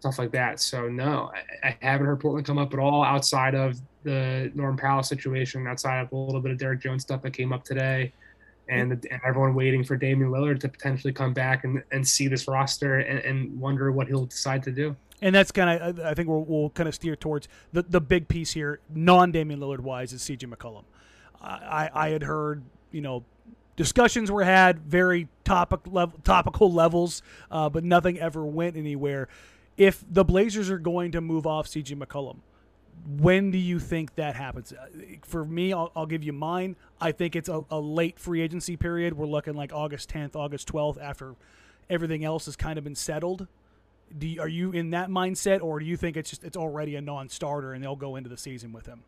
Stuff 0.05 0.19
like 0.19 0.31
that. 0.33 0.59
So 0.59 0.87
no, 0.87 1.31
I, 1.63 1.69
I, 1.69 1.77
haven't 1.81 2.05
heard 2.05 2.19
Portland 2.19 2.45
come 2.45 2.59
up 2.59 2.71
at 2.73 2.79
all 2.79 3.03
outside 3.03 3.55
of 3.55 3.81
the 4.03 4.51
Norm 4.53 4.77
Powell 4.77 5.01
situation, 5.01 5.65
outside 5.65 6.01
of 6.01 6.11
a 6.11 6.15
little 6.15 6.41
bit 6.41 6.51
of 6.51 6.59
Derrick 6.59 6.79
Jones 6.79 7.01
stuff 7.01 7.23
that 7.23 7.31
came 7.31 7.51
up 7.51 7.63
today, 7.63 8.13
and, 8.69 8.91
and 8.91 9.19
everyone 9.25 9.55
waiting 9.55 9.83
for 9.83 9.95
Damian 9.97 10.29
Lillard 10.29 10.59
to 10.59 10.69
potentially 10.69 11.11
come 11.11 11.33
back 11.33 11.63
and, 11.63 11.81
and 11.91 12.07
see 12.07 12.27
this 12.27 12.47
roster 12.47 12.99
and, 12.99 13.17
and 13.17 13.59
wonder 13.59 13.91
what 13.91 14.05
he'll 14.05 14.27
decide 14.27 14.61
to 14.61 14.71
do. 14.71 14.95
And 15.23 15.33
that's 15.33 15.51
kind 15.51 15.81
of, 15.81 15.99
I 16.01 16.13
think 16.13 16.29
we'll, 16.29 16.43
we'll 16.43 16.69
kind 16.69 16.87
of 16.87 16.93
steer 16.93 17.15
towards 17.15 17.47
the, 17.73 17.81
the 17.81 17.99
big 17.99 18.27
piece 18.27 18.51
here, 18.51 18.81
non 18.93 19.31
Damian 19.31 19.59
Lillard 19.59 19.79
wise, 19.79 20.13
is 20.13 20.21
CJ 20.21 20.53
McCollum. 20.53 20.83
I, 21.41 21.89
I 21.91 22.09
had 22.09 22.21
heard, 22.21 22.61
you 22.91 23.01
know, 23.01 23.23
discussions 23.75 24.29
were 24.29 24.43
had, 24.43 24.81
very 24.81 25.29
topic 25.45 25.79
level, 25.87 26.19
topical 26.23 26.71
levels, 26.71 27.23
uh, 27.49 27.69
but 27.69 27.83
nothing 27.83 28.19
ever 28.19 28.45
went 28.45 28.77
anywhere 28.77 29.29
if 29.77 30.03
the 30.09 30.23
Blazers 30.23 30.69
are 30.69 30.77
going 30.77 31.11
to 31.11 31.21
move 31.21 31.45
off 31.45 31.67
CJ 31.67 31.97
McCollum, 31.97 32.37
when 33.07 33.51
do 33.51 33.57
you 33.57 33.79
think 33.79 34.15
that 34.15 34.35
happens? 34.35 34.73
Uh, 34.73 34.87
For 35.23 35.45
me, 35.45 35.73
I'll, 35.73 35.91
I'll 35.95 36.05
give 36.05 36.23
you 36.23 36.33
mine. 36.33 36.75
I 36.99 37.11
think 37.11 37.35
it's 37.35 37.49
a, 37.49 37.63
a 37.69 37.79
late 37.79 38.19
free 38.19 38.41
agency 38.41 38.77
period. 38.77 39.15
We're 39.15 39.27
looking 39.27 39.53
like 39.53 39.73
August 39.73 40.09
10th, 40.09 40.35
August 40.35 40.71
12th, 40.71 41.01
after 41.01 41.35
everything 41.89 42.23
else 42.23 42.45
has 42.45 42.55
kind 42.55 42.77
of 42.77 42.83
been 42.83 42.95
settled. 42.95 43.47
You, 44.19 44.41
are 44.41 44.47
you 44.47 44.71
in 44.71 44.91
that 44.91 45.09
mindset, 45.09 45.61
or 45.61 45.79
do 45.79 45.85
you 45.85 45.97
think 45.97 46.15
it's 46.15 46.29
just 46.29 46.43
it's 46.43 46.57
already 46.57 46.95
a 46.95 47.01
non-starter 47.01 47.73
and 47.73 47.83
they'll 47.83 47.95
go 47.95 48.15
into 48.15 48.29
the 48.29 48.37
season 48.37 48.71
with 48.71 48.85
him? 48.85 49.03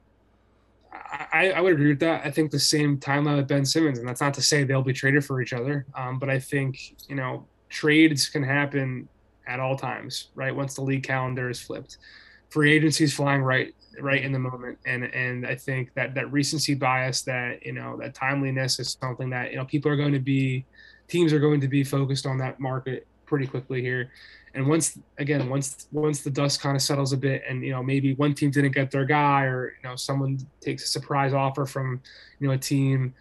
I, 1.32 1.52
I 1.52 1.62
would 1.62 1.74
agree 1.74 1.90
with 1.90 2.00
that. 2.00 2.26
I 2.26 2.32
think 2.32 2.52
the 2.52 2.60
same 2.60 2.98
timeline 2.98 3.38
with 3.38 3.48
Ben 3.48 3.66
Simmons, 3.66 4.00
and 4.00 4.08
that's 4.08 4.22
not 4.22 4.34
to 4.36 4.42
say 4.42 4.64
they'll 4.64 4.82
be 4.82 4.94
traded 4.94 5.24
for 5.24 5.42
each 5.42 5.54
other, 5.54 5.86
um, 5.96 6.18
but 6.18 6.30
I 6.30 6.40
think 6.40 6.96
you 7.08 7.16
know 7.16 7.46
trades 7.70 8.28
can 8.30 8.44
happen 8.44 9.08
at 9.48 9.60
all 9.60 9.76
times, 9.76 10.30
right? 10.36 10.56
Once 10.56 10.76
the 10.76 10.82
league 10.82 11.04
calendar 11.04 11.50
is 11.50 11.60
flipped, 11.60 11.98
free 12.50 12.72
agency 12.72 13.04
is 13.04 13.14
flying 13.14 13.42
right 13.42 13.74
right 14.00 14.24
in 14.24 14.32
the 14.32 14.40
moment, 14.40 14.78
and 14.86 15.04
and 15.04 15.46
I 15.46 15.56
think 15.56 15.94
that 15.96 16.14
that 16.16 16.32
recency 16.32 16.76
bias, 16.76 17.22
that 17.24 17.66
you 17.66 17.74
know 17.74 17.98
that 17.98 18.14
timeliness 18.14 18.80
is 18.80 18.98
something 19.02 19.30
that 19.32 19.52
you 19.52 19.58
know 19.58 19.66
people 19.66 19.92
are 19.92 19.96
going 19.96 20.14
to 20.14 20.20
be, 20.20 20.66
teams 21.08 21.34
are 21.34 21.40
going 21.40 21.62
to 21.62 21.68
be 21.68 21.84
focused 21.84 22.26
on 22.26 22.38
that 22.40 22.60
market 22.60 23.08
pretty 23.26 23.46
quickly 23.46 23.82
here. 23.82 24.12
And 24.54 24.68
once 24.68 24.98
again 25.20 25.50
once 25.50 25.88
once 25.92 26.22
the 26.22 26.32
dust 26.32 26.62
kind 26.62 26.76
of 26.76 26.82
settles 26.82 27.14
a 27.14 27.18
bit 27.18 27.44
and 27.48 27.64
you 27.64 27.72
know 27.72 27.84
maybe 27.84 28.16
one 28.16 28.34
team 28.34 28.50
didn't 28.50 28.72
get 28.72 28.90
their 28.90 29.06
guy 29.06 29.44
or 29.44 29.76
you 29.82 29.88
know 29.88 29.96
someone 29.96 30.40
takes 30.62 30.84
a 30.84 30.88
surprise 30.88 31.32
offer 31.32 31.68
from 31.68 32.02
you 32.40 32.48
know 32.48 32.54
a 32.54 32.58
team 32.58 33.14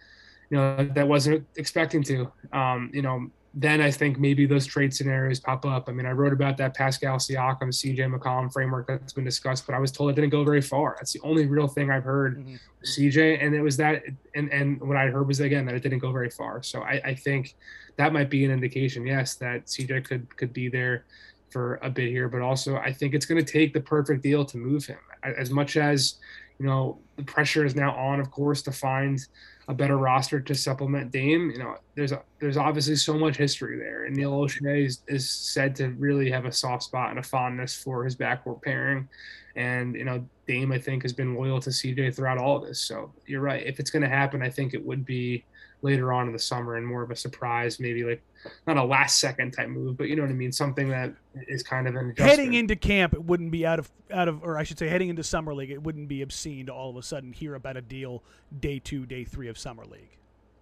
you 0.49 0.57
know 0.57 0.89
that 0.95 1.07
wasn't 1.07 1.45
expecting 1.57 2.01
to 2.03 2.31
um, 2.53 2.89
you 2.91 3.03
know 3.03 3.29
then 3.59 3.81
I 3.81 3.89
think 3.89 4.19
maybe 4.19 4.45
those 4.45 4.67
trade 4.67 4.93
scenarios 4.93 5.39
pop 5.39 5.65
up. 5.65 5.89
I 5.89 5.91
mean, 5.91 6.05
I 6.05 6.11
wrote 6.11 6.31
about 6.31 6.57
that 6.57 6.75
Pascal 6.75 7.17
Siakam, 7.17 7.69
CJ 7.69 8.15
McCollum 8.15 8.53
framework 8.53 8.85
that's 8.85 9.13
been 9.13 9.23
discussed, 9.23 9.65
but 9.65 9.73
I 9.73 9.79
was 9.79 9.91
told 9.91 10.11
it 10.11 10.13
didn't 10.13 10.29
go 10.29 10.43
very 10.43 10.61
far. 10.61 10.95
That's 10.99 11.11
the 11.11 11.21
only 11.21 11.47
real 11.47 11.67
thing 11.67 11.89
I've 11.89 12.03
heard 12.03 12.37
mm-hmm. 12.37 12.55
CJ, 12.83 13.43
and 13.43 13.55
it 13.55 13.61
was 13.61 13.75
that, 13.77 14.03
and 14.35 14.53
and 14.53 14.79
what 14.79 14.95
I 14.95 15.07
heard 15.07 15.27
was 15.27 15.39
again 15.39 15.65
that 15.65 15.73
it 15.73 15.81
didn't 15.81 15.99
go 15.99 16.11
very 16.11 16.29
far. 16.29 16.61
So 16.61 16.83
I, 16.83 17.01
I 17.03 17.15
think 17.15 17.55
that 17.95 18.13
might 18.13 18.29
be 18.29 18.45
an 18.45 18.51
indication, 18.51 19.07
yes, 19.07 19.33
that 19.35 19.65
CJ 19.65 20.05
could 20.05 20.37
could 20.37 20.53
be 20.53 20.69
there 20.69 21.05
for 21.49 21.79
a 21.81 21.89
bit 21.89 22.09
here, 22.09 22.29
but 22.29 22.41
also 22.41 22.75
I 22.75 22.93
think 22.93 23.15
it's 23.15 23.25
going 23.25 23.43
to 23.43 23.51
take 23.51 23.73
the 23.73 23.81
perfect 23.81 24.21
deal 24.21 24.45
to 24.45 24.57
move 24.57 24.85
him. 24.85 24.99
As 25.23 25.49
much 25.49 25.77
as 25.77 26.17
you 26.59 26.65
know, 26.65 26.99
the 27.15 27.23
pressure 27.23 27.65
is 27.65 27.75
now 27.75 27.95
on, 27.95 28.19
of 28.19 28.31
course, 28.31 28.61
to 28.63 28.71
find 28.71 29.19
a 29.67 29.73
better 29.73 29.97
roster 29.97 30.39
to 30.39 30.55
supplement 30.55 31.11
Dame. 31.11 31.51
You 31.51 31.59
know, 31.59 31.77
there's 31.95 32.11
a, 32.11 32.21
there's 32.39 32.57
obviously 32.57 32.95
so 32.95 33.17
much 33.17 33.37
history 33.37 33.77
there, 33.77 34.05
and 34.05 34.15
Neil 34.15 34.31
Olshey 34.31 34.85
is, 34.85 35.01
is 35.07 35.29
said 35.29 35.75
to 35.77 35.89
really 35.91 36.31
have 36.31 36.45
a 36.45 36.51
soft 36.51 36.83
spot 36.83 37.09
and 37.09 37.19
a 37.19 37.23
fondness 37.23 37.75
for 37.75 38.03
his 38.03 38.15
backcourt 38.15 38.61
pairing. 38.61 39.07
And 39.55 39.95
you 39.95 40.05
know, 40.05 40.25
Dame 40.47 40.71
I 40.71 40.79
think 40.79 41.03
has 41.03 41.13
been 41.13 41.35
loyal 41.35 41.59
to 41.61 41.69
CJ 41.69 42.15
throughout 42.15 42.37
all 42.37 42.57
of 42.57 42.67
this. 42.67 42.79
So 42.79 43.11
you're 43.25 43.41
right. 43.41 43.65
If 43.65 43.79
it's 43.79 43.91
going 43.91 44.03
to 44.03 44.09
happen, 44.09 44.41
I 44.41 44.49
think 44.49 44.73
it 44.73 44.85
would 44.85 45.05
be 45.05 45.43
later 45.81 46.11
on 46.11 46.27
in 46.27 46.33
the 46.33 46.39
summer 46.39 46.75
and 46.75 46.85
more 46.85 47.03
of 47.03 47.11
a 47.11 47.15
surprise, 47.15 47.79
maybe 47.79 48.03
like 48.03 48.21
not 48.65 48.77
a 48.77 48.83
last 48.83 49.19
second 49.19 49.51
type 49.51 49.69
move, 49.69 49.97
but 49.97 50.07
you 50.07 50.15
know 50.15 50.23
what 50.23 50.31
I 50.31 50.35
mean, 50.35 50.51
something 50.51 50.89
that 50.89 51.13
is 51.47 51.63
kind 51.63 51.87
of 51.87 51.95
an 51.95 52.13
heading 52.17 52.53
into 52.53 52.75
camp. 52.75 53.13
It 53.13 53.23
wouldn't 53.23 53.51
be 53.51 53.65
out 53.65 53.79
of 53.79 53.91
out 54.11 54.27
of, 54.27 54.43
or 54.43 54.57
I 54.57 54.63
should 54.63 54.79
say, 54.79 54.87
heading 54.87 55.09
into 55.09 55.23
summer 55.23 55.53
league. 55.53 55.71
It 55.71 55.83
wouldn't 55.83 56.07
be 56.07 56.21
obscene 56.21 56.65
to 56.67 56.73
all 56.73 56.89
of 56.89 56.97
a 56.97 57.03
sudden 57.03 57.33
hear 57.33 57.55
about 57.55 57.77
a 57.77 57.81
deal 57.81 58.23
day 58.59 58.79
two, 58.79 59.05
day 59.05 59.23
three 59.23 59.47
of 59.47 59.57
summer 59.57 59.85
league. 59.85 60.17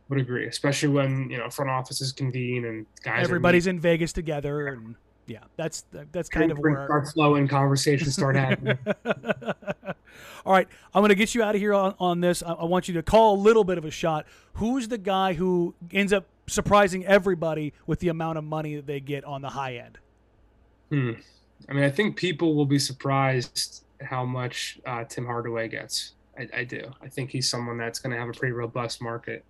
Would 0.10 0.20
agree, 0.20 0.48
especially 0.48 0.90
when 0.90 1.30
you 1.30 1.38
know 1.38 1.50
front 1.50 1.72
offices 1.72 2.12
convene 2.12 2.66
and 2.66 2.86
guys. 3.04 3.24
Everybody's 3.24 3.68
in 3.68 3.80
Vegas 3.80 4.14
together, 4.14 4.68
and 4.68 4.96
yeah, 5.28 5.40
that's 5.58 5.86
that's 6.12 6.30
kind 6.30 6.52
of 6.52 6.60
where 6.60 6.86
start 6.86 7.08
flowing 7.10 7.48
conversations 7.48 8.14
start 8.14 8.36
happening. 8.36 8.78
All 10.46 10.54
right, 10.54 10.68
I'm 10.94 11.02
going 11.02 11.10
to 11.10 11.16
get 11.16 11.34
you 11.34 11.42
out 11.42 11.56
of 11.56 11.62
here 11.62 11.74
on, 11.74 11.96
on 12.00 12.22
this. 12.22 12.44
I, 12.44 12.54
I, 12.54 12.66
want 12.66 12.88
you 12.88 12.94
to 12.96 13.04
call 13.04 13.36
a 13.36 13.42
little 13.42 13.64
bit 13.64 13.80
of 13.80 13.86
a 13.86 13.90
shot. 13.90 14.28
Who's 14.54 14.88
the 14.88 15.00
guy 15.00 15.34
who 15.34 15.74
ends 15.92 16.14
up 16.14 16.28
surprising 16.46 17.04
everybody 17.06 17.74
with 17.88 18.00
the 18.00 18.10
amount 18.10 18.38
of 18.38 18.44
money 18.44 18.76
that 18.76 18.86
they 18.86 19.00
get 19.00 19.24
on 19.24 19.42
the 19.42 19.50
high 19.50 19.78
end? 19.78 19.98
Hmm. 20.92 21.12
I 21.68 21.74
mean, 21.74 21.84
I 21.84 21.90
think 21.90 22.16
people 22.16 22.54
will 22.54 22.68
be 22.68 22.78
surprised 22.78 23.84
how 24.02 24.24
much 24.24 24.80
uh, 24.86 25.04
Tim 25.06 25.26
Hardaway 25.26 25.68
gets. 25.68 26.14
I, 26.38 26.48
I, 26.60 26.64
do. 26.64 26.92
I 27.02 27.08
think 27.08 27.32
he's 27.32 27.50
someone 27.50 27.78
that's 27.78 27.98
going 27.98 28.14
to 28.14 28.20
have 28.20 28.30
a 28.30 28.34
pretty 28.34 28.52
robust 28.52 29.02
market, 29.02 29.44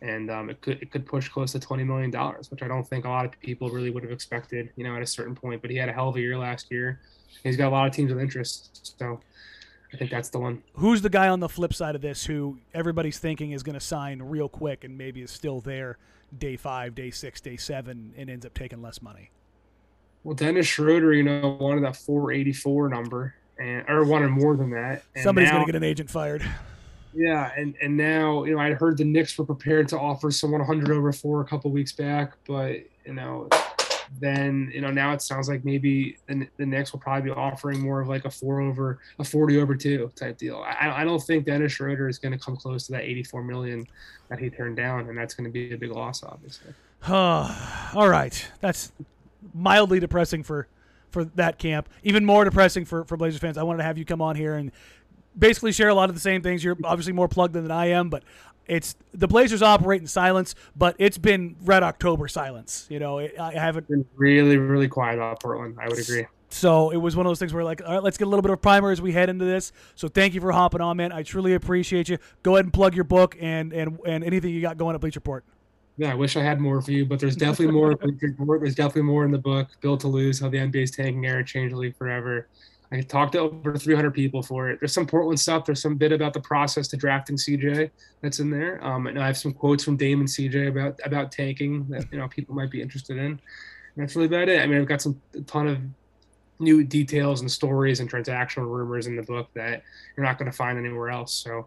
and 0.00 0.30
um, 0.30 0.50
it 0.50 0.60
could 0.60 0.80
it 0.82 0.90
could 0.90 1.06
push 1.06 1.28
close 1.28 1.52
to 1.52 1.60
twenty 1.60 1.84
million 1.84 2.10
dollars, 2.10 2.50
which 2.50 2.62
I 2.62 2.68
don't 2.68 2.86
think 2.86 3.04
a 3.04 3.08
lot 3.08 3.24
of 3.24 3.38
people 3.40 3.68
really 3.70 3.90
would 3.90 4.02
have 4.02 4.12
expected. 4.12 4.70
You 4.76 4.84
know, 4.84 4.96
at 4.96 5.02
a 5.02 5.06
certain 5.06 5.34
point. 5.34 5.62
But 5.62 5.70
he 5.70 5.76
had 5.76 5.88
a 5.88 5.92
hell 5.92 6.08
of 6.08 6.16
a 6.16 6.20
year 6.20 6.38
last 6.38 6.70
year. 6.70 7.00
He's 7.42 7.56
got 7.56 7.68
a 7.68 7.70
lot 7.70 7.86
of 7.86 7.94
teams 7.94 8.12
with 8.12 8.20
interest. 8.20 8.94
So 8.98 9.20
I 9.92 9.96
think 9.96 10.10
that's 10.10 10.28
the 10.28 10.38
one. 10.38 10.62
Who's 10.74 11.02
the 11.02 11.10
guy 11.10 11.28
on 11.28 11.40
the 11.40 11.48
flip 11.48 11.72
side 11.72 11.94
of 11.94 12.02
this 12.02 12.26
who 12.26 12.58
everybody's 12.74 13.18
thinking 13.18 13.52
is 13.52 13.62
going 13.62 13.74
to 13.74 13.84
sign 13.84 14.20
real 14.20 14.48
quick 14.48 14.84
and 14.84 14.98
maybe 14.98 15.22
is 15.22 15.30
still 15.30 15.60
there 15.60 15.98
day 16.36 16.56
five, 16.56 16.94
day 16.94 17.10
six, 17.10 17.40
day 17.40 17.56
seven, 17.56 18.12
and 18.16 18.28
ends 18.28 18.44
up 18.44 18.54
taking 18.54 18.82
less 18.82 19.00
money? 19.00 19.30
Well, 20.24 20.34
Dennis 20.34 20.66
Schroeder, 20.66 21.14
you 21.14 21.22
know, 21.22 21.56
wanted 21.60 21.84
that 21.84 21.96
484 21.96 22.88
number, 22.88 23.34
and 23.58 23.84
or 23.88 24.04
wanted 24.04 24.28
more 24.28 24.56
than 24.56 24.70
that. 24.70 25.04
Somebody's 25.22 25.50
going 25.50 25.64
to 25.64 25.72
get 25.72 25.76
an 25.76 25.84
agent 25.84 26.10
fired. 26.10 26.42
Yeah, 27.18 27.50
and 27.56 27.74
and 27.82 27.96
now 27.96 28.44
you 28.44 28.54
know 28.54 28.60
I 28.60 28.74
heard 28.74 28.96
the 28.96 29.04
Knicks 29.04 29.36
were 29.36 29.44
prepared 29.44 29.88
to 29.88 29.98
offer 29.98 30.30
someone 30.30 30.60
100 30.60 30.96
over 30.96 31.12
four 31.12 31.40
a 31.40 31.44
couple 31.44 31.68
weeks 31.72 31.90
back, 31.90 32.34
but 32.46 32.76
you 33.04 33.14
know 33.14 33.48
then 34.20 34.70
you 34.72 34.80
know 34.80 34.92
now 34.92 35.12
it 35.12 35.20
sounds 35.20 35.48
like 35.48 35.64
maybe 35.64 36.16
the, 36.28 36.46
the 36.58 36.64
Knicks 36.64 36.92
will 36.92 37.00
probably 37.00 37.30
be 37.30 37.36
offering 37.36 37.80
more 37.80 38.00
of 38.00 38.08
like 38.08 38.24
a 38.24 38.30
four 38.30 38.60
over 38.60 39.00
a 39.18 39.24
40 39.24 39.60
over 39.60 39.74
two 39.74 40.12
type 40.14 40.38
deal. 40.38 40.62
I, 40.64 41.02
I 41.02 41.04
don't 41.04 41.20
think 41.20 41.44
Dennis 41.44 41.72
Schroeder 41.72 42.08
is 42.08 42.18
going 42.18 42.30
to 42.30 42.38
come 42.38 42.56
close 42.56 42.86
to 42.86 42.92
that 42.92 43.02
84 43.02 43.42
million 43.42 43.84
that 44.28 44.38
he 44.38 44.48
turned 44.48 44.76
down, 44.76 45.08
and 45.08 45.18
that's 45.18 45.34
going 45.34 45.44
to 45.44 45.52
be 45.52 45.72
a 45.74 45.76
big 45.76 45.90
loss, 45.90 46.22
obviously. 46.22 46.72
all 47.08 48.08
right, 48.08 48.46
that's 48.60 48.92
mildly 49.52 49.98
depressing 49.98 50.44
for 50.44 50.68
for 51.10 51.24
that 51.24 51.58
camp. 51.58 51.88
Even 52.04 52.24
more 52.24 52.44
depressing 52.44 52.84
for 52.84 53.04
for 53.04 53.16
Blazers 53.16 53.40
fans. 53.40 53.58
I 53.58 53.64
wanted 53.64 53.78
to 53.78 53.84
have 53.84 53.98
you 53.98 54.04
come 54.04 54.22
on 54.22 54.36
here 54.36 54.54
and 54.54 54.70
basically 55.38 55.72
share 55.72 55.88
a 55.88 55.94
lot 55.94 56.08
of 56.08 56.14
the 56.14 56.20
same 56.20 56.42
things. 56.42 56.64
You're 56.64 56.76
obviously 56.84 57.12
more 57.12 57.28
plugged 57.28 57.56
in 57.56 57.62
than 57.62 57.72
I 57.72 57.86
am, 57.86 58.10
but 58.10 58.22
it's 58.66 58.96
the 59.12 59.26
Blazers 59.26 59.62
operate 59.62 60.00
in 60.00 60.06
silence, 60.06 60.54
but 60.76 60.94
it's 60.98 61.18
been 61.18 61.56
Red 61.62 61.82
October 61.82 62.28
silence. 62.28 62.86
You 62.90 62.98
know, 62.98 63.18
I 63.18 63.52
haven't 63.54 63.88
been 63.88 64.04
really, 64.16 64.58
really 64.58 64.88
quiet 64.88 65.14
about 65.14 65.40
Portland. 65.40 65.78
I 65.80 65.88
would 65.88 65.98
agree. 65.98 66.26
So 66.50 66.90
it 66.90 66.96
was 66.96 67.14
one 67.14 67.26
of 67.26 67.30
those 67.30 67.38
things 67.38 67.52
where 67.52 67.64
like, 67.64 67.82
all 67.84 67.94
right, 67.94 68.02
let's 68.02 68.16
get 68.16 68.26
a 68.26 68.30
little 68.30 68.42
bit 68.42 68.50
of 68.50 68.60
primer 68.62 68.90
as 68.90 69.02
we 69.02 69.12
head 69.12 69.28
into 69.28 69.44
this. 69.44 69.72
So 69.94 70.08
thank 70.08 70.34
you 70.34 70.40
for 70.40 70.52
hopping 70.52 70.80
on, 70.80 70.96
man. 70.96 71.12
I 71.12 71.22
truly 71.22 71.54
appreciate 71.54 72.08
you. 72.08 72.18
Go 72.42 72.56
ahead 72.56 72.64
and 72.64 72.72
plug 72.72 72.94
your 72.94 73.04
book 73.04 73.36
and 73.40 73.72
and 73.72 73.98
and 74.06 74.24
anything 74.24 74.54
you 74.54 74.60
got 74.60 74.78
going 74.78 74.94
at 74.94 75.00
Bleacher 75.00 75.18
Report. 75.18 75.44
Yeah, 75.98 76.12
I 76.12 76.14
wish 76.14 76.36
I 76.36 76.42
had 76.42 76.60
more 76.60 76.80
for 76.80 76.92
you, 76.92 77.04
but 77.04 77.18
there's 77.18 77.36
definitely 77.36 77.74
more. 77.74 77.94
There's 78.58 78.74
definitely 78.76 79.02
more 79.02 79.24
in 79.24 79.32
the 79.32 79.38
book. 79.38 79.68
Built 79.80 80.00
to 80.00 80.08
lose: 80.08 80.40
How 80.40 80.48
the 80.48 80.58
NBA's 80.58 80.92
tanking 80.92 81.26
era 81.26 81.44
changed 81.44 81.74
the 81.74 81.78
league 81.78 81.96
forever. 81.96 82.46
I 82.90 83.02
talked 83.02 83.32
to 83.32 83.40
over 83.40 83.76
300 83.76 84.12
people 84.12 84.42
for 84.42 84.70
it. 84.70 84.80
There's 84.80 84.94
some 84.94 85.06
Portland 85.06 85.38
stuff. 85.38 85.66
There's 85.66 85.82
some 85.82 85.96
bit 85.96 86.10
about 86.10 86.32
the 86.32 86.40
process 86.40 86.88
to 86.88 86.96
drafting 86.96 87.36
CJ 87.36 87.90
that's 88.22 88.40
in 88.40 88.50
there. 88.50 88.82
Um, 88.82 89.06
and 89.06 89.18
I 89.18 89.26
have 89.26 89.36
some 89.36 89.52
quotes 89.52 89.84
from 89.84 89.96
Damon 89.96 90.26
CJ 90.26 90.68
about 90.68 90.98
about 91.04 91.30
tanking 91.30 91.86
that 91.88 92.10
you 92.10 92.18
know 92.18 92.28
people 92.28 92.54
might 92.54 92.70
be 92.70 92.80
interested 92.80 93.18
in. 93.18 93.26
And 93.26 93.40
that's 93.96 94.16
really 94.16 94.26
about 94.26 94.48
it. 94.48 94.62
I 94.62 94.66
mean, 94.66 94.80
I've 94.80 94.88
got 94.88 95.02
some 95.02 95.20
a 95.34 95.42
ton 95.42 95.68
of 95.68 95.78
new 96.60 96.82
details 96.82 97.40
and 97.40 97.50
stories 97.50 98.00
and 98.00 98.10
transactional 98.10 98.68
rumors 98.68 99.06
in 99.06 99.16
the 99.16 99.22
book 99.22 99.48
that 99.54 99.82
you're 100.16 100.26
not 100.26 100.38
going 100.38 100.50
to 100.50 100.56
find 100.56 100.78
anywhere 100.78 101.10
else. 101.10 101.32
So 101.32 101.66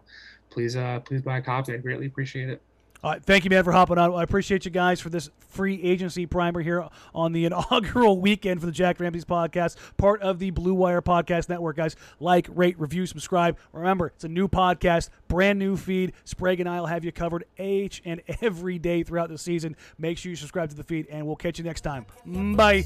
please, 0.50 0.76
uh, 0.76 1.00
please 1.00 1.22
buy 1.22 1.38
a 1.38 1.42
copy. 1.42 1.72
I'd 1.72 1.82
greatly 1.82 2.06
appreciate 2.06 2.50
it. 2.50 2.60
All 3.04 3.10
right, 3.10 3.24
thank 3.24 3.42
you, 3.42 3.50
man, 3.50 3.64
for 3.64 3.72
hopping 3.72 3.98
on. 3.98 4.14
I 4.14 4.22
appreciate 4.22 4.64
you 4.64 4.70
guys 4.70 5.00
for 5.00 5.10
this 5.10 5.28
free 5.48 5.82
agency 5.82 6.24
primer 6.24 6.60
here 6.60 6.86
on 7.12 7.32
the 7.32 7.44
inaugural 7.46 8.20
weekend 8.20 8.60
for 8.60 8.66
the 8.66 8.72
Jack 8.72 9.00
Ramsay's 9.00 9.24
podcast, 9.24 9.76
part 9.96 10.22
of 10.22 10.38
the 10.38 10.50
Blue 10.50 10.74
Wire 10.74 11.02
Podcast 11.02 11.48
Network. 11.48 11.76
Guys, 11.76 11.96
like, 12.20 12.46
rate, 12.48 12.78
review, 12.78 13.06
subscribe. 13.06 13.58
Remember, 13.72 14.06
it's 14.14 14.22
a 14.22 14.28
new 14.28 14.46
podcast, 14.46 15.08
brand 15.26 15.58
new 15.58 15.76
feed. 15.76 16.12
Sprague 16.24 16.60
and 16.60 16.68
I 16.68 16.78
will 16.78 16.86
have 16.86 17.04
you 17.04 17.10
covered 17.10 17.44
each 17.58 18.02
and 18.04 18.22
every 18.40 18.78
day 18.78 19.02
throughout 19.02 19.30
the 19.30 19.38
season. 19.38 19.74
Make 19.98 20.16
sure 20.16 20.30
you 20.30 20.36
subscribe 20.36 20.70
to 20.70 20.76
the 20.76 20.84
feed, 20.84 21.08
and 21.10 21.26
we'll 21.26 21.34
catch 21.34 21.58
you 21.58 21.64
next 21.64 21.80
time. 21.80 22.06
Mm, 22.24 22.56
bye. 22.56 22.84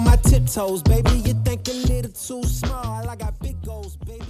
my 0.00 0.16
tiptoes, 0.16 0.82
baby. 0.82 1.12
You 1.12 1.34
think 1.44 1.66
a 1.66 1.72
little 1.72 2.12
too 2.12 2.46
small. 2.46 3.08
I 3.08 3.16
got 3.16 3.38
big 3.40 3.62
goals, 3.64 3.96
baby. 3.96 4.29